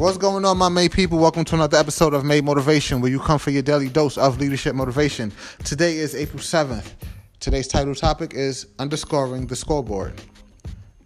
What's 0.00 0.16
going 0.16 0.46
on, 0.46 0.56
my 0.56 0.70
Made 0.70 0.92
people? 0.92 1.18
Welcome 1.18 1.44
to 1.44 1.54
another 1.56 1.76
episode 1.76 2.14
of 2.14 2.24
Made 2.24 2.42
Motivation, 2.42 3.02
where 3.02 3.10
you 3.10 3.20
come 3.20 3.38
for 3.38 3.50
your 3.50 3.60
daily 3.60 3.90
dose 3.90 4.16
of 4.16 4.40
leadership 4.40 4.74
motivation. 4.74 5.30
Today 5.62 5.98
is 5.98 6.14
April 6.14 6.42
7th. 6.42 6.92
Today's 7.38 7.68
title 7.68 7.94
topic 7.94 8.32
is 8.32 8.66
Underscoring 8.78 9.46
the 9.46 9.54
Scoreboard. 9.54 10.18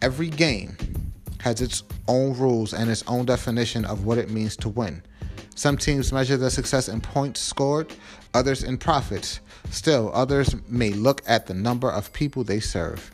Every 0.00 0.30
game 0.30 0.74
has 1.40 1.60
its 1.60 1.82
own 2.08 2.32
rules 2.38 2.72
and 2.72 2.88
its 2.90 3.04
own 3.08 3.26
definition 3.26 3.84
of 3.84 4.06
what 4.06 4.16
it 4.16 4.30
means 4.30 4.56
to 4.56 4.70
win. 4.70 5.02
Some 5.54 5.76
teams 5.76 6.10
measure 6.10 6.38
their 6.38 6.48
success 6.48 6.88
in 6.88 7.02
points 7.02 7.42
scored, 7.42 7.92
others 8.32 8.62
in 8.62 8.78
profits. 8.78 9.40
Still, 9.68 10.10
others 10.14 10.56
may 10.66 10.94
look 10.94 11.20
at 11.26 11.44
the 11.44 11.52
number 11.52 11.90
of 11.90 12.10
people 12.14 12.42
they 12.42 12.60
serve. 12.60 13.10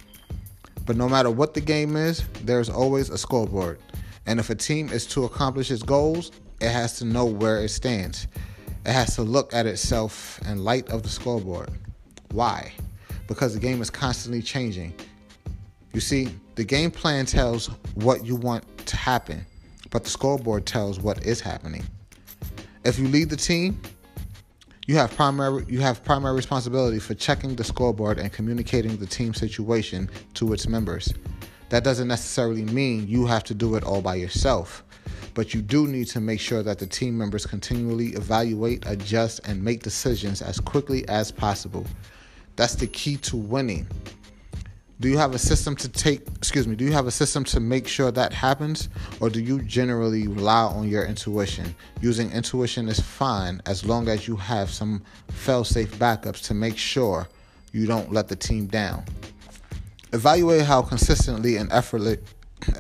But 0.87 0.95
no 0.95 1.09
matter 1.09 1.33
what 1.33 1.53
the 1.53 1.61
game 1.61 1.97
is, 1.97 2.23
there's 2.45 2.71
always 2.71 3.11
a 3.11 3.19
scoreboard. 3.19 3.81
And 4.27 4.41
if 4.41 4.51
a 4.51 4.55
team 4.55 4.89
is 4.89 5.07
to 5.09 5.25
accomplish 5.25 5.71
its 5.71 5.83
goals, 5.83 6.33
it 6.61 6.71
has 6.71 6.99
to 6.99 7.05
know 7.05 7.27
where 7.27 7.63
it 7.63 7.69
stands. 7.69 8.27
It 8.87 8.93
has 8.93 9.15
to 9.17 9.23
look 9.23 9.53
at 9.55 9.67
itself 9.67 10.41
in 10.47 10.65
light 10.65 10.89
of 10.91 11.03
the 11.03 11.09
scoreboard. 11.09 11.71
Why? 12.33 12.73
Because 13.27 13.55
the 13.55 13.61
game 13.61 13.81
is 13.81 13.91
constantly 13.91 14.43
changing. 14.43 14.95
You 15.93 16.01
see, 16.01 16.35
the 16.55 16.65
game 16.65 16.91
plan 16.91 17.27
tells 17.27 17.69
what 17.95 18.25
you 18.25 18.37
want 18.37 18.65
to 18.87 18.97
happen, 18.97 19.45
but 19.91 20.05
the 20.05 20.11
scoreboard 20.11 20.67
tells 20.67 21.01
what 21.01 21.25
is 21.25 21.41
happening. 21.41 21.85
If 22.85 22.99
you 22.99 23.09
lead 23.09 23.31
the 23.31 23.37
team, 23.37 23.81
you 24.87 24.97
have 24.97 25.15
primary 25.17 25.65
you 25.67 25.81
have 25.81 26.05
primary 26.05 26.37
responsibility 26.37 26.99
for 26.99 27.15
checking 27.15 27.57
the 27.57 27.65
scoreboard 27.65 28.19
and 28.19 28.31
communicating 28.31 28.97
the 28.99 29.07
team 29.07 29.33
situation 29.33 30.11
to 30.35 30.53
its 30.53 30.67
members. 30.67 31.15
That 31.75 31.83
doesn't 31.83 32.07
necessarily 32.07 32.63
mean 32.63 33.09
you 33.09 33.27
have 33.27 33.43
to 33.43 33.53
do 33.53 33.75
it 33.75 33.83
all 33.83 34.01
by 34.01 34.15
yourself, 34.15 34.85
but 35.35 35.55
you 35.55 35.61
do 35.61 35.89
need 35.89 36.05
to 36.11 36.21
make 36.21 36.39
sure 36.39 36.63
that 36.63 36.79
the 36.79 36.87
team 36.87 37.19
members 37.19 37.47
continually 37.47 38.11
evaluate, 38.11 38.85
adjust, 38.87 39.41
and 39.45 39.61
make 39.61 39.83
decisions 39.83 40.41
as 40.41 40.61
quickly 40.61 41.05
as 41.09 41.33
possible. 41.33 41.85
That's 42.55 42.77
the 42.77 42.87
key 42.87 43.17
to 43.17 43.37
winning. 43.37 43.89
Do 45.01 45.09
you 45.09 45.19
have 45.19 45.35
a 45.35 45.39
system 45.41 45.75
to 45.75 45.89
take, 45.89 46.21
excuse 46.37 46.69
me, 46.69 46.77
do 46.77 46.85
you 46.85 46.93
have 46.93 47.09
a 47.09 47.11
system 47.11 47.43
to 47.47 47.59
make 47.59 47.89
sure 47.89 48.13
that 48.13 48.33
happens? 48.33 48.89
Or 49.19 49.29
do 49.29 49.43
you 49.43 49.61
generally 49.63 50.29
rely 50.29 50.67
on 50.67 50.89
your 50.89 51.05
intuition? 51.05 51.75
Using 52.01 52.31
intuition 52.31 52.89
is 52.89 53.01
fine 53.01 53.61
as 53.67 53.85
long 53.85 54.07
as 54.07 54.29
you 54.29 54.37
have 54.37 54.71
some 54.71 55.03
fail 55.29 55.65
safe 55.65 55.91
backups 55.99 56.41
to 56.47 56.55
make 56.55 56.79
sure 56.79 57.27
you 57.73 57.89
don't 57.89 58.13
let 58.13 58.29
the 58.29 58.37
team 58.37 58.67
down. 58.67 59.03
Evaluate 60.15 60.63
how 60.63 60.81
consistently 60.81 61.57
and 61.57 61.71
effortless, 61.73 62.19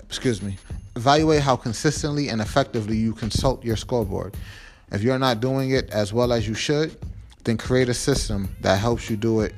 excuse 0.05 0.41
me, 0.41 0.57
evaluate 0.95 1.43
how 1.43 1.57
consistently 1.57 2.29
and 2.29 2.41
effectively 2.41 2.97
you 2.97 3.13
consult 3.13 3.65
your 3.65 3.75
scoreboard. 3.75 4.37
If 4.93 5.03
you're 5.03 5.19
not 5.19 5.41
doing 5.41 5.73
it 5.73 5.91
as 5.91 6.13
well 6.13 6.33
as 6.33 6.47
you 6.47 6.55
should, 6.55 6.97
then 7.43 7.57
create 7.59 7.89
a 7.89 7.95
system 7.95 8.55
that 8.61 8.79
helps 8.79 9.11
you 9.11 9.17
do 9.17 9.41
it 9.41 9.53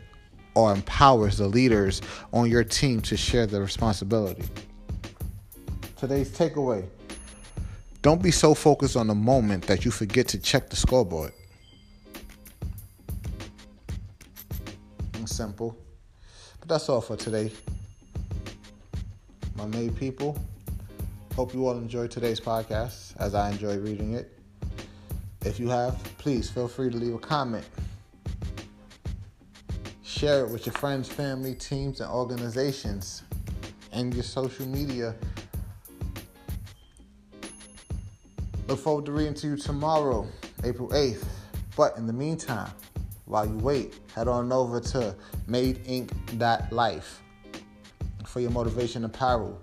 or 0.54 0.72
empowers 0.72 1.36
the 1.36 1.46
leaders 1.46 2.00
on 2.32 2.50
your 2.50 2.64
team 2.64 3.02
to 3.02 3.14
share 3.14 3.46
the 3.46 3.60
responsibility. 3.60 4.44
Today's 5.98 6.30
takeaway 6.30 6.82
don't 8.00 8.22
be 8.22 8.30
so 8.30 8.54
focused 8.54 8.96
on 8.96 9.06
the 9.06 9.14
moment 9.14 9.66
that 9.66 9.84
you 9.84 9.90
forget 9.90 10.26
to 10.28 10.38
check 10.38 10.70
the 10.70 10.76
scoreboard. 10.76 11.32
Simple. 15.26 15.76
But 16.60 16.68
that's 16.68 16.88
all 16.88 17.00
for 17.00 17.16
today. 17.16 17.52
My 19.56 19.66
made 19.66 19.96
people. 19.96 20.38
Hope 21.34 21.52
you 21.54 21.66
all 21.66 21.76
enjoyed 21.76 22.10
today's 22.10 22.40
podcast 22.40 23.14
as 23.18 23.34
I 23.34 23.50
enjoyed 23.50 23.80
reading 23.80 24.14
it. 24.14 24.32
If 25.44 25.60
you 25.60 25.68
have, 25.68 26.02
please 26.18 26.50
feel 26.50 26.68
free 26.68 26.90
to 26.90 26.96
leave 26.96 27.14
a 27.14 27.18
comment 27.18 27.66
Share 30.16 30.46
it 30.46 30.50
with 30.50 30.64
your 30.64 30.72
friends, 30.72 31.10
family, 31.10 31.54
teams, 31.54 32.00
and 32.00 32.10
organizations 32.10 33.22
and 33.92 34.14
your 34.14 34.22
social 34.22 34.64
media. 34.64 35.14
Look 38.66 38.78
forward 38.78 39.04
to 39.04 39.12
reading 39.12 39.34
to 39.34 39.48
you 39.48 39.56
tomorrow, 39.58 40.26
April 40.64 40.88
8th. 40.88 41.22
But 41.76 41.98
in 41.98 42.06
the 42.06 42.14
meantime, 42.14 42.70
while 43.26 43.46
you 43.46 43.56
wait, 43.58 44.00
head 44.14 44.28
on 44.28 44.52
over 44.52 44.80
to 44.80 45.14
madeinc.life 45.48 47.22
for 48.24 48.40
your 48.40 48.50
motivation 48.50 49.04
apparel. 49.04 49.60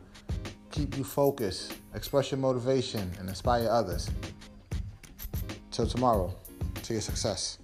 Keep 0.72 0.98
you 0.98 1.04
focused, 1.04 1.76
express 1.94 2.32
your 2.32 2.40
motivation, 2.40 3.12
and 3.20 3.28
inspire 3.30 3.68
others. 3.70 4.10
Till 5.72 5.88
tomorrow, 5.88 6.36
to 6.84 6.94
your 6.94 7.02
success. 7.02 7.60